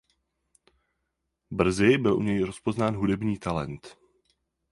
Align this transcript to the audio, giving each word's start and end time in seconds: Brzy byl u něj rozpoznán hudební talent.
Brzy 1.51 1.97
byl 1.97 2.17
u 2.17 2.21
něj 2.21 2.43
rozpoznán 2.43 2.95
hudební 2.95 3.37
talent. 3.39 3.97